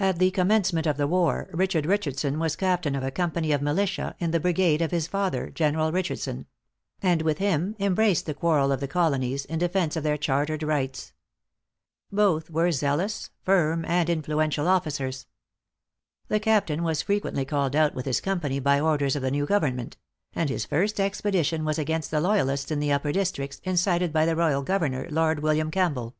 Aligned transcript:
At 0.00 0.18
the 0.18 0.30
commencement 0.30 0.86
of 0.86 0.96
the 0.96 1.06
war 1.06 1.50
Richard 1.52 1.84
Richardson 1.84 2.38
was 2.38 2.56
captain 2.56 2.94
of 2.94 3.02
a 3.04 3.10
company 3.10 3.52
of 3.52 3.60
militia 3.60 4.16
in 4.18 4.30
the 4.30 4.40
brigade 4.40 4.80
of 4.80 4.92
his 4.92 5.06
father 5.06 5.50
General 5.50 5.92
Richardson; 5.92 6.46
and 7.02 7.20
with 7.20 7.36
him 7.36 7.76
embraced 7.78 8.24
the 8.24 8.32
quarrel 8.32 8.72
of 8.72 8.80
the 8.80 8.88
Colonies, 8.88 9.44
in 9.44 9.58
defence 9.58 9.94
of 9.94 10.04
their 10.04 10.16
chartered 10.16 10.62
rights. 10.62 11.12
Both 12.10 12.48
were 12.48 12.72
zealous, 12.72 13.28
firm, 13.42 13.84
and 13.84 14.08
influential 14.08 14.66
officers. 14.66 15.26
The 16.28 16.40
captain 16.40 16.82
was 16.82 17.02
frequently 17.02 17.44
called 17.44 17.76
out 17.76 17.94
with 17.94 18.06
his 18.06 18.22
company 18.22 18.58
by 18.58 18.80
order 18.80 19.04
of 19.04 19.20
the 19.20 19.30
new 19.30 19.44
government; 19.44 19.98
and 20.34 20.48
his 20.48 20.64
first 20.64 20.98
expedition 20.98 21.66
was 21.66 21.78
against 21.78 22.10
the 22.10 22.22
loyalists 22.22 22.70
in 22.70 22.80
the 22.80 22.90
upper 22.92 23.12
districts, 23.12 23.60
incited 23.64 24.14
by 24.14 24.24
the 24.24 24.34
royal 24.34 24.62
governor, 24.62 25.08
Lord 25.10 25.40
William 25.40 25.70
Campbell. 25.70 26.16